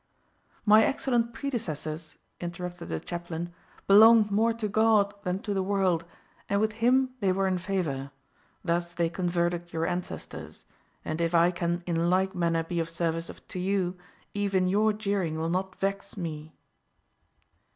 "My 0.65 0.83
excellent 0.83 1.31
predecessors," 1.31 2.17
interrupted 2.39 2.89
the 2.89 2.99
chaplain, 2.99 3.53
"belonged 3.85 4.31
more 4.31 4.51
to 4.51 4.67
God 4.67 5.13
than 5.23 5.37
to 5.43 5.53
the 5.53 5.61
world, 5.61 6.05
and 6.49 6.59
with 6.59 6.71
Him 6.73 7.11
they 7.19 7.31
were 7.31 7.47
in 7.47 7.59
favour. 7.59 8.09
Thus 8.65 8.93
they 8.93 9.09
converted 9.09 9.71
your 9.71 9.85
ancestors; 9.85 10.65
and 11.05 11.21
if 11.21 11.35
I 11.35 11.51
can 11.51 11.83
in 11.85 12.09
like 12.09 12.33
manner 12.33 12.63
be 12.63 12.79
of 12.79 12.89
service 12.89 13.29
to 13.47 13.59
you, 13.59 13.95
even 14.33 14.65
your 14.65 14.91
jeering 14.91 15.37
will 15.37 15.49
not 15.51 15.75
vex 15.75 16.17
me." 16.17 16.55